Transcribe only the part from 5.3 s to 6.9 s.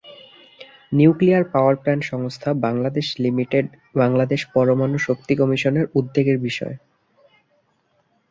কমিশনের উদ্বেগের বিষয়।